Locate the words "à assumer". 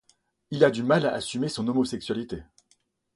1.05-1.47